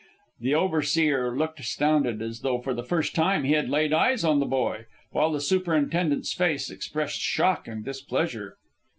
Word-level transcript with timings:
The 0.39 0.55
overseer 0.55 1.37
looked 1.37 1.59
astounded, 1.59 2.23
as 2.23 2.39
though 2.39 2.57
for 2.59 2.73
the 2.73 2.81
first 2.81 3.13
time 3.13 3.43
he 3.43 3.51
had 3.51 3.69
laid 3.69 3.93
eyes 3.93 4.23
on 4.23 4.39
the 4.39 4.47
boy, 4.47 4.85
while 5.11 5.31
the 5.31 5.39
superintendent's 5.39 6.33
face 6.33 6.71
expressed 6.71 7.19
shock 7.21 7.67
and 7.67 7.85
displeasure. 7.85 8.57